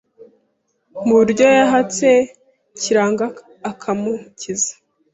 mu 1.05 1.13
buryo 1.19 1.45
yahatse 1.57 2.07
Kiranga 2.79 3.25
akamukiza; 3.71 4.73